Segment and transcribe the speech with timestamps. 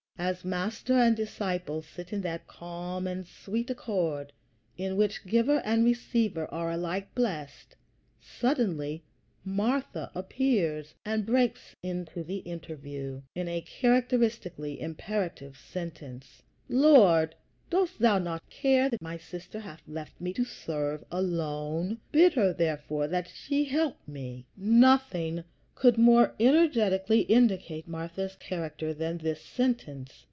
[0.17, 4.31] As Master and disciple sit in that calm and sweet accord,
[4.77, 7.75] in which giver and receiver are alike blessed,
[8.21, 9.03] suddenly
[9.43, 17.33] Martha appears and breaks into the interview, in a characteristically imperative sentence: "Lord,
[17.71, 21.99] dost thou not care that my sister hath left me to serve alone?
[22.11, 29.17] Bid her, therefore, that she help me." Nothing could more energetically indicate Martha's character than
[29.17, 30.11] this sentence.